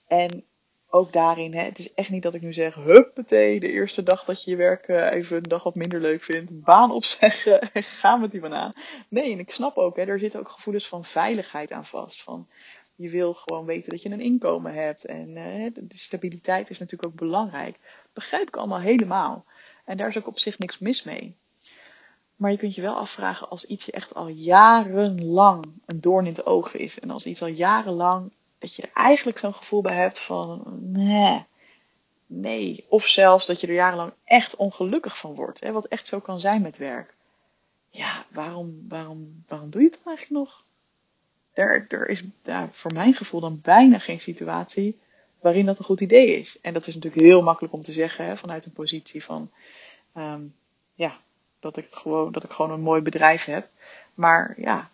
En 0.07 0.45
ook 0.89 1.13
daarin, 1.13 1.53
hè, 1.53 1.63
het 1.63 1.79
is 1.79 1.93
echt 1.93 2.09
niet 2.09 2.23
dat 2.23 2.33
ik 2.33 2.41
nu 2.41 2.53
zeg, 2.53 2.75
huppatee, 2.75 3.59
de 3.59 3.71
eerste 3.71 4.03
dag 4.03 4.25
dat 4.25 4.43
je 4.43 4.51
je 4.51 4.57
werk 4.57 4.87
uh, 4.87 5.11
even 5.11 5.37
een 5.37 5.43
dag 5.43 5.63
wat 5.63 5.75
minder 5.75 6.01
leuk 6.01 6.21
vindt, 6.21 6.63
baan 6.63 6.91
opzeggen 6.91 7.61
en 7.73 7.83
ga 7.83 8.15
met 8.15 8.31
die 8.31 8.41
banaan. 8.41 8.73
Nee, 9.09 9.31
en 9.31 9.39
ik 9.39 9.51
snap 9.51 9.77
ook, 9.77 9.95
hè, 9.95 10.03
er 10.03 10.19
zitten 10.19 10.39
ook 10.39 10.49
gevoelens 10.49 10.87
van 10.87 11.05
veiligheid 11.05 11.71
aan 11.71 11.85
vast. 11.85 12.23
Van, 12.23 12.47
je 12.95 13.09
wil 13.09 13.33
gewoon 13.33 13.65
weten 13.65 13.89
dat 13.89 14.01
je 14.01 14.09
een 14.09 14.21
inkomen 14.21 14.73
hebt 14.73 15.05
en 15.05 15.29
uh, 15.29 15.69
de 15.73 15.97
stabiliteit 15.97 16.69
is 16.69 16.79
natuurlijk 16.79 17.09
ook 17.11 17.19
belangrijk. 17.19 17.77
begrijp 18.13 18.47
ik 18.47 18.57
allemaal 18.57 18.79
helemaal. 18.79 19.45
En 19.85 19.97
daar 19.97 20.07
is 20.07 20.17
ook 20.17 20.27
op 20.27 20.39
zich 20.39 20.59
niks 20.59 20.79
mis 20.79 21.03
mee. 21.03 21.35
Maar 22.35 22.51
je 22.51 22.57
kunt 22.57 22.75
je 22.75 22.81
wel 22.81 22.95
afvragen 22.95 23.49
als 23.49 23.65
iets 23.65 23.85
je 23.85 23.91
echt 23.91 24.13
al 24.13 24.27
jarenlang 24.27 25.65
een 25.85 26.01
doorn 26.01 26.25
in 26.25 26.31
het 26.31 26.45
oog 26.45 26.73
is. 26.73 26.99
En 26.99 27.09
als 27.09 27.25
iets 27.25 27.41
al 27.41 27.47
jarenlang 27.47 28.31
dat 28.59 28.75
je 28.75 28.81
er 28.81 28.91
eigenlijk 28.93 29.37
zo'n 29.37 29.53
gevoel 29.53 29.81
bij 29.81 29.97
hebt 29.97 30.21
van 30.21 30.63
nee, 30.81 31.45
nee. 32.25 32.85
Of 32.89 33.07
zelfs 33.07 33.45
dat 33.45 33.61
je 33.61 33.67
er 33.67 33.73
jarenlang 33.73 34.13
echt 34.23 34.55
ongelukkig 34.55 35.17
van 35.17 35.35
wordt. 35.35 35.59
Hè, 35.59 35.71
wat 35.71 35.85
echt 35.85 36.07
zo 36.07 36.19
kan 36.19 36.39
zijn 36.39 36.61
met 36.61 36.77
werk. 36.77 37.15
Ja, 37.89 38.25
waarom, 38.31 38.85
waarom, 38.87 39.43
waarom 39.47 39.69
doe 39.69 39.81
je 39.81 39.87
het 39.87 39.99
dan 40.03 40.15
eigenlijk 40.15 40.45
nog? 40.45 40.65
er, 41.55 41.85
er 41.87 42.09
is 42.09 42.23
ja, 42.43 42.69
voor 42.71 42.93
mijn 42.93 43.13
gevoel 43.13 43.39
dan 43.39 43.59
bijna 43.61 43.99
geen 43.99 44.19
situatie 44.19 44.99
waarin 45.45 45.65
dat 45.65 45.79
een 45.79 45.85
goed 45.85 46.01
idee 46.01 46.39
is. 46.39 46.59
En 46.61 46.73
dat 46.73 46.87
is 46.87 46.95
natuurlijk 46.95 47.23
heel 47.23 47.41
makkelijk 47.41 47.73
om 47.73 47.81
te 47.81 47.91
zeggen 47.91 48.25
hè, 48.25 48.37
vanuit 48.37 48.65
een 48.65 48.71
positie 48.71 49.23
van 49.23 49.51
ehm, 50.13 50.41
ja, 50.93 51.19
dat 51.59 51.77
ik 51.77 51.83
het 51.83 51.95
gewoon, 51.95 52.31
dat 52.31 52.43
ik 52.43 52.51
gewoon 52.51 52.71
een 52.71 52.81
mooi 52.81 53.01
bedrijf 53.01 53.43
heb. 53.43 53.67
Maar 54.13 54.55
ja, 54.57 54.89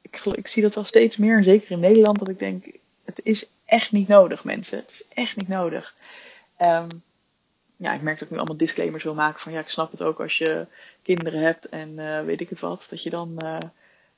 ik, 0.00 0.24
ik 0.24 0.48
zie 0.48 0.62
dat 0.62 0.74
wel 0.74 0.84
steeds 0.84 1.16
meer, 1.16 1.42
zeker 1.42 1.70
in 1.70 1.80
Nederland, 1.80 2.18
dat 2.18 2.28
ik 2.28 2.38
denk, 2.38 2.64
het 3.04 3.20
is 3.22 3.48
echt 3.64 3.92
niet 3.92 4.08
nodig, 4.08 4.44
mensen. 4.44 4.78
Het 4.78 4.90
is 4.90 5.04
echt 5.08 5.36
niet 5.36 5.48
nodig. 5.48 5.96
Um, 6.60 6.88
ja, 7.76 7.92
ik 7.92 8.02
merk 8.02 8.18
dat 8.18 8.24
ik 8.24 8.30
nu 8.30 8.36
allemaal 8.36 8.56
disclaimers 8.56 9.04
wil 9.04 9.14
maken 9.14 9.40
van 9.40 9.52
ja, 9.52 9.60
ik 9.60 9.68
snap 9.68 9.90
het 9.90 10.02
ook 10.02 10.20
als 10.20 10.38
je 10.38 10.66
kinderen 11.02 11.40
hebt 11.40 11.68
en 11.68 11.88
uh, 11.98 12.24
weet 12.24 12.40
ik 12.40 12.48
het 12.48 12.60
wat, 12.60 12.86
dat 12.90 13.02
je 13.02 13.10
dan 13.10 13.40
uh, 13.44 13.58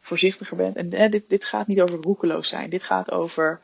voorzichtiger 0.00 0.57
bent. 0.57 0.76
En 0.76 1.11
dit, 1.11 1.29
dit 1.29 1.45
gaat 1.45 1.67
niet 1.67 1.81
over 1.81 2.00
roekeloos 2.00 2.49
zijn. 2.49 2.71
Dit 2.71 2.83
gaat 2.83 3.11
over, 3.11 3.61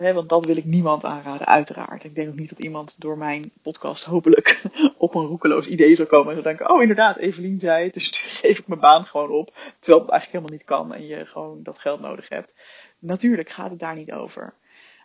want 0.00 0.28
dat 0.28 0.44
wil 0.44 0.56
ik 0.56 0.64
niemand 0.64 1.04
aanraden, 1.04 1.46
uiteraard. 1.46 2.04
Ik 2.04 2.14
denk 2.14 2.28
ook 2.28 2.38
niet 2.38 2.48
dat 2.48 2.58
iemand 2.58 3.00
door 3.00 3.18
mijn 3.18 3.52
podcast 3.62 4.04
hopelijk 4.04 4.62
op 4.98 5.14
een 5.14 5.26
roekeloos 5.26 5.66
idee 5.66 5.96
zal 5.96 6.06
komen 6.06 6.28
en 6.28 6.34
zal 6.34 6.42
denken, 6.42 6.70
oh 6.70 6.80
inderdaad, 6.80 7.16
Evelien 7.16 7.60
zei 7.60 7.84
het, 7.84 7.94
dus 7.94 8.10
geef 8.40 8.58
ik 8.58 8.68
mijn 8.68 8.80
baan 8.80 9.04
gewoon 9.04 9.30
op. 9.30 9.52
Terwijl 9.78 10.02
het 10.02 10.10
eigenlijk 10.10 10.30
helemaal 10.32 10.52
niet 10.52 10.64
kan 10.64 10.94
en 10.94 11.06
je 11.06 11.26
gewoon 11.26 11.62
dat 11.62 11.78
geld 11.78 12.00
nodig 12.00 12.28
hebt. 12.28 12.52
Natuurlijk 12.98 13.48
gaat 13.48 13.70
het 13.70 13.78
daar 13.78 13.96
niet 13.96 14.12
over. 14.12 14.54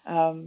Um, 0.07 0.45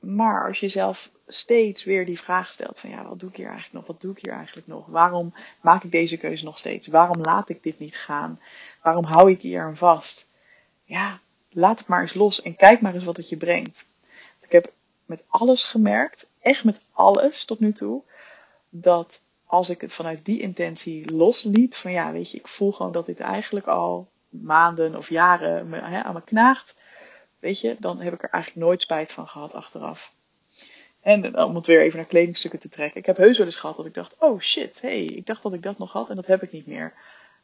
maar 0.00 0.46
als 0.46 0.60
je 0.60 0.68
zelf 0.68 1.10
steeds 1.26 1.84
weer 1.84 2.06
die 2.06 2.20
vraag 2.20 2.48
stelt 2.48 2.78
van 2.78 2.90
ja, 2.90 3.08
wat 3.08 3.20
doe 3.20 3.28
ik 3.28 3.36
hier 3.36 3.48
eigenlijk 3.48 3.74
nog? 3.74 3.86
Wat 3.86 4.00
doe 4.00 4.12
ik 4.12 4.22
hier 4.22 4.32
eigenlijk 4.32 4.66
nog? 4.66 4.86
Waarom 4.86 5.34
maak 5.60 5.84
ik 5.84 5.90
deze 5.90 6.16
keuze 6.16 6.44
nog 6.44 6.58
steeds? 6.58 6.86
Waarom 6.86 7.22
laat 7.22 7.48
ik 7.48 7.62
dit 7.62 7.78
niet 7.78 7.96
gaan? 7.96 8.40
Waarom 8.82 9.04
hou 9.04 9.30
ik 9.30 9.40
hier 9.40 9.62
aan 9.62 9.76
vast? 9.76 10.30
Ja, 10.84 11.20
laat 11.50 11.78
het 11.78 11.88
maar 11.88 12.00
eens 12.00 12.14
los 12.14 12.42
en 12.42 12.56
kijk 12.56 12.80
maar 12.80 12.94
eens 12.94 13.04
wat 13.04 13.16
het 13.16 13.28
je 13.28 13.36
brengt. 13.36 13.86
Ik 14.40 14.52
heb 14.52 14.72
met 15.06 15.24
alles 15.28 15.64
gemerkt, 15.64 16.26
echt 16.40 16.64
met 16.64 16.80
alles 16.92 17.44
tot 17.44 17.60
nu 17.60 17.72
toe, 17.72 18.02
dat 18.68 19.22
als 19.46 19.70
ik 19.70 19.80
het 19.80 19.94
vanuit 19.94 20.24
die 20.24 20.40
intentie 20.40 21.12
losliet, 21.12 21.76
van 21.76 21.92
ja, 21.92 22.12
weet 22.12 22.30
je, 22.30 22.38
ik 22.38 22.48
voel 22.48 22.72
gewoon 22.72 22.92
dat 22.92 23.06
dit 23.06 23.20
eigenlijk 23.20 23.66
al 23.66 24.08
maanden 24.28 24.96
of 24.96 25.08
jaren 25.08 25.68
me, 25.68 25.80
aan 25.80 26.14
me 26.14 26.22
knaagt 26.22 26.74
weet 27.40 27.60
je, 27.60 27.76
dan 27.78 28.00
heb 28.00 28.12
ik 28.12 28.22
er 28.22 28.30
eigenlijk 28.30 28.66
nooit 28.66 28.82
spijt 28.82 29.12
van 29.12 29.28
gehad 29.28 29.54
achteraf. 29.54 30.14
En 31.00 31.38
om 31.38 31.54
het 31.54 31.66
weer 31.66 31.82
even 31.82 31.96
naar 31.96 32.06
kledingstukken 32.06 32.60
te 32.60 32.68
trekken. 32.68 33.00
Ik 33.00 33.06
heb 33.06 33.16
heus 33.16 33.38
wel 33.38 33.46
eens 33.46 33.56
gehad 33.56 33.76
dat 33.76 33.86
ik 33.86 33.94
dacht, 33.94 34.16
oh 34.18 34.40
shit, 34.40 34.80
hey, 34.80 35.04
ik 35.04 35.26
dacht 35.26 35.42
dat 35.42 35.52
ik 35.52 35.62
dat 35.62 35.78
nog 35.78 35.92
had 35.92 36.08
en 36.08 36.16
dat 36.16 36.26
heb 36.26 36.42
ik 36.42 36.52
niet 36.52 36.66
meer. 36.66 36.92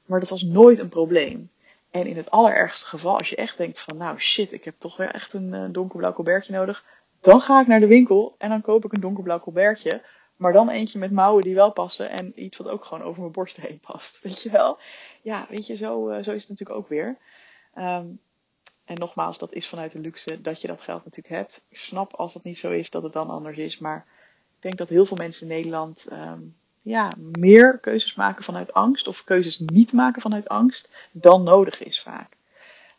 Maar 0.06 0.20
dat 0.20 0.28
was 0.28 0.42
nooit 0.42 0.78
een 0.78 0.88
probleem. 0.88 1.50
En 1.90 2.06
in 2.06 2.16
het 2.16 2.30
allerergste 2.30 2.86
geval, 2.86 3.18
als 3.18 3.28
je 3.28 3.36
echt 3.36 3.56
denkt 3.56 3.80
van, 3.80 3.96
nou 3.96 4.18
shit, 4.18 4.52
ik 4.52 4.64
heb 4.64 4.74
toch 4.78 4.96
weer 4.96 5.10
echt 5.10 5.32
een 5.32 5.52
uh, 5.52 5.64
donkerblauw 5.70 6.12
colbertje 6.12 6.52
nodig. 6.52 6.84
Dan 7.20 7.40
ga 7.40 7.60
ik 7.60 7.66
naar 7.66 7.80
de 7.80 7.86
winkel 7.86 8.34
en 8.38 8.48
dan 8.48 8.60
koop 8.60 8.84
ik 8.84 8.92
een 8.92 9.00
donkerblauw 9.00 9.40
colbertje. 9.40 10.02
Maar 10.36 10.52
dan 10.52 10.68
eentje 10.68 10.98
met 10.98 11.10
mouwen 11.10 11.42
die 11.42 11.54
wel 11.54 11.72
passen 11.72 12.10
en 12.10 12.32
iets 12.42 12.56
wat 12.56 12.68
ook 12.68 12.84
gewoon 12.84 13.02
over 13.02 13.20
mijn 13.20 13.32
borst 13.32 13.56
heen 13.56 13.78
past. 13.78 14.20
Weet 14.22 14.42
je 14.42 14.50
wel? 14.50 14.78
Ja, 15.22 15.46
weet 15.50 15.66
je, 15.66 15.76
zo, 15.76 16.08
uh, 16.08 16.14
zo 16.14 16.30
is 16.30 16.40
het 16.40 16.48
natuurlijk 16.48 16.78
ook 16.78 16.88
weer. 16.88 17.18
Um, 17.78 18.20
en 18.84 18.98
nogmaals, 18.98 19.38
dat 19.38 19.52
is 19.52 19.68
vanuit 19.68 19.92
de 19.92 19.98
luxe 19.98 20.40
dat 20.40 20.60
je 20.60 20.66
dat 20.66 20.80
geld 20.80 21.04
natuurlijk 21.04 21.34
hebt. 21.34 21.64
Ik 21.68 21.78
snap 21.78 22.14
als 22.14 22.32
dat 22.32 22.42
niet 22.42 22.58
zo 22.58 22.70
is 22.70 22.90
dat 22.90 23.02
het 23.02 23.12
dan 23.12 23.30
anders 23.30 23.58
is. 23.58 23.78
Maar 23.78 24.06
ik 24.56 24.62
denk 24.62 24.76
dat 24.76 24.88
heel 24.88 25.06
veel 25.06 25.16
mensen 25.16 25.48
in 25.48 25.54
Nederland 25.54 26.06
um, 26.12 26.56
ja, 26.86 27.12
meer 27.38 27.78
keuzes 27.78 28.14
maken 28.14 28.44
vanuit 28.44 28.72
angst. 28.72 29.08
Of 29.08 29.24
keuzes 29.24 29.58
niet 29.58 29.92
maken 29.92 30.22
vanuit 30.22 30.48
angst 30.48 30.90
dan 31.12 31.42
nodig 31.42 31.82
is 31.82 32.00
vaak. 32.00 32.36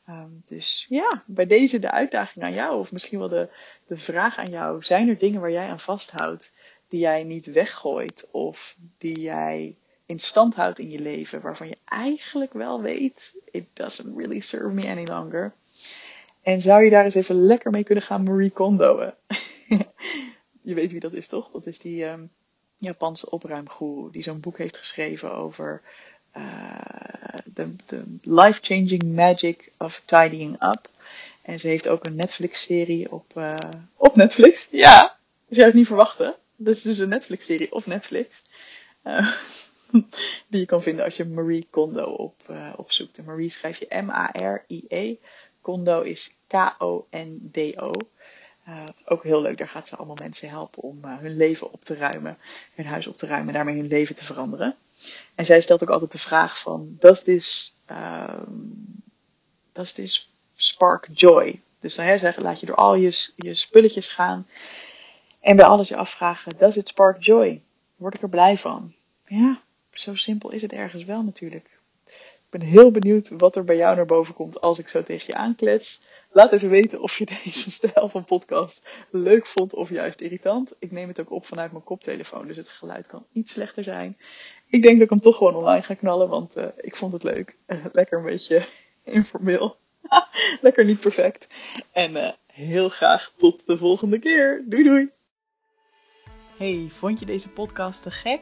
Um, 0.09 0.43
dus 0.45 0.85
ja, 0.89 1.23
bij 1.25 1.45
deze 1.45 1.79
de 1.79 1.91
uitdaging 1.91 2.45
aan 2.45 2.53
jou. 2.53 2.79
Of 2.79 2.91
misschien 2.91 3.19
wel 3.19 3.29
de, 3.29 3.49
de 3.87 3.97
vraag 3.97 4.37
aan 4.37 4.49
jou. 4.49 4.83
Zijn 4.83 5.09
er 5.09 5.17
dingen 5.17 5.41
waar 5.41 5.51
jij 5.51 5.67
aan 5.67 5.79
vasthoudt 5.79 6.55
die 6.87 6.99
jij 6.99 7.23
niet 7.23 7.45
weggooit? 7.45 8.27
Of 8.31 8.77
die 8.97 9.19
jij 9.19 9.75
in 10.05 10.19
stand 10.19 10.55
houdt 10.55 10.79
in 10.79 10.89
je 10.89 10.99
leven. 10.99 11.41
Waarvan 11.41 11.67
je 11.67 11.77
eigenlijk 11.85 12.53
wel 12.53 12.81
weet, 12.81 13.35
it 13.51 13.65
doesn't 13.73 14.17
really 14.17 14.39
serve 14.39 14.73
me 14.73 14.89
any 14.89 15.05
longer. 15.05 15.53
En 16.41 16.61
zou 16.61 16.83
je 16.83 16.89
daar 16.89 17.05
eens 17.05 17.15
even 17.15 17.45
lekker 17.45 17.71
mee 17.71 17.83
kunnen 17.83 18.03
gaan 18.03 18.23
Marie 18.23 18.51
Kondoen? 18.51 19.13
je 20.61 20.73
weet 20.73 20.91
wie 20.91 20.99
dat 20.99 21.13
is, 21.13 21.27
toch? 21.27 21.51
Dat 21.51 21.65
is 21.65 21.79
die 21.79 22.05
um, 22.05 22.31
Japanse 22.77 23.29
opruimgoeroe 23.29 24.11
die 24.11 24.23
zo'n 24.23 24.39
boek 24.39 24.57
heeft 24.57 24.77
geschreven 24.77 25.33
over 25.33 25.81
de 27.53 27.75
uh, 27.93 27.99
life-changing 28.21 29.03
magic 29.03 29.71
of 29.77 30.01
tidying 30.05 30.63
up. 30.63 30.89
En 31.41 31.59
ze 31.59 31.67
heeft 31.67 31.87
ook 31.87 32.05
een 32.05 32.15
Netflix-serie 32.15 33.11
op, 33.11 33.31
uh, 33.37 33.55
op 33.95 34.15
Netflix. 34.15 34.67
Ja, 34.85 35.17
je 35.47 35.55
zou 35.55 35.67
het 35.67 35.75
niet 35.75 35.87
verwachten. 35.87 36.35
Dat 36.55 36.75
is 36.75 36.81
dus 36.81 36.97
een 36.97 37.09
Netflix-serie 37.09 37.71
op 37.71 37.85
Netflix. 37.85 38.41
Uh, 39.03 39.33
die 40.49 40.59
je 40.59 40.65
kan 40.65 40.81
vinden 40.81 41.05
als 41.05 41.15
je 41.15 41.25
Marie 41.25 41.67
Kondo 41.69 42.03
op, 42.03 42.35
opzoekt. 42.75 43.17
En 43.17 43.25
Marie 43.25 43.49
schrijf 43.49 43.79
je 43.79 44.01
M-A-R-I-E. 44.01 45.15
Kondo 45.61 46.01
is 46.01 46.35
K-O-N-D-O. 46.47 47.91
Uh, 48.67 48.83
ook 49.05 49.23
heel 49.23 49.41
leuk, 49.41 49.57
daar 49.57 49.69
gaat 49.69 49.87
ze 49.87 49.95
allemaal 49.95 50.15
mensen 50.15 50.49
helpen 50.49 50.83
om 50.83 50.99
uh, 51.05 51.17
hun 51.17 51.37
leven 51.37 51.71
op 51.71 51.83
te 51.83 51.95
ruimen, 51.95 52.37
hun 52.75 52.85
huis 52.85 53.07
op 53.07 53.15
te 53.15 53.25
ruimen 53.25 53.47
en 53.47 53.53
daarmee 53.53 53.75
hun 53.75 53.87
leven 53.87 54.15
te 54.15 54.25
veranderen. 54.25 54.75
En 55.35 55.45
zij 55.45 55.61
stelt 55.61 55.83
ook 55.83 55.89
altijd 55.89 56.11
de 56.11 56.17
vraag 56.17 56.59
van, 56.59 56.95
does 56.99 57.23
this, 57.23 57.77
um, 57.91 59.03
does 59.71 59.91
this 59.91 60.33
spark 60.55 61.07
joy? 61.13 61.61
Dus 61.79 61.95
dan 61.95 62.33
laat 62.37 62.59
je 62.59 62.65
door 62.65 62.75
al 62.75 62.95
je, 62.95 63.31
je 63.35 63.55
spulletjes 63.55 64.07
gaan 64.07 64.47
en 65.41 65.55
bij 65.55 65.65
alles 65.65 65.87
je 65.87 65.95
afvragen, 65.95 66.57
does 66.57 66.77
it 66.77 66.87
spark 66.87 67.23
joy? 67.23 67.61
Word 67.95 68.13
ik 68.13 68.21
er 68.21 68.29
blij 68.29 68.57
van? 68.57 68.93
Ja, 69.25 69.61
zo 69.91 70.15
simpel 70.15 70.51
is 70.51 70.61
het 70.61 70.73
ergens 70.73 71.03
wel 71.03 71.23
natuurlijk. 71.23 71.76
Ik 72.49 72.59
ben 72.59 72.67
heel 72.67 72.91
benieuwd 72.91 73.29
wat 73.29 73.55
er 73.55 73.63
bij 73.63 73.75
jou 73.77 73.95
naar 73.95 74.05
boven 74.05 74.33
komt 74.33 74.61
als 74.61 74.79
ik 74.79 74.87
zo 74.87 75.03
tegen 75.03 75.25
je 75.27 75.33
aanklets. 75.33 76.01
Laat 76.31 76.51
even 76.51 76.69
weten 76.69 77.01
of 77.01 77.17
je 77.17 77.25
deze 77.43 77.71
stijl 77.71 78.09
van 78.09 78.25
podcast 78.25 78.87
leuk 79.11 79.47
vond 79.47 79.73
of 79.73 79.89
juist 79.89 80.21
irritant. 80.21 80.73
Ik 80.79 80.91
neem 80.91 81.07
het 81.07 81.19
ook 81.19 81.31
op 81.31 81.45
vanuit 81.45 81.71
mijn 81.71 81.83
koptelefoon, 81.83 82.47
dus 82.47 82.57
het 82.57 82.69
geluid 82.69 83.07
kan 83.07 83.25
iets 83.33 83.53
slechter 83.53 83.83
zijn. 83.83 84.17
Ik 84.67 84.81
denk 84.81 84.93
dat 84.93 85.03
ik 85.03 85.09
hem 85.09 85.19
toch 85.19 85.37
gewoon 85.37 85.55
online 85.55 85.81
ga 85.81 85.93
knallen, 85.93 86.29
want 86.29 86.57
uh, 86.57 86.65
ik 86.77 86.95
vond 86.95 87.13
het 87.13 87.23
leuk. 87.23 87.57
Lekker 87.91 88.17
een 88.17 88.25
beetje 88.25 88.65
informeel. 89.03 89.77
lekker 90.61 90.85
niet 90.85 90.99
perfect. 90.99 91.47
En 91.91 92.15
uh, 92.15 92.31
heel 92.45 92.89
graag 92.89 93.33
tot 93.37 93.65
de 93.65 93.77
volgende 93.77 94.19
keer. 94.19 94.63
Doei 94.65 94.83
doei! 94.83 95.09
Hey, 96.57 96.87
vond 96.91 97.19
je 97.19 97.25
deze 97.25 97.49
podcast 97.49 98.03
te 98.03 98.11
gek? 98.11 98.41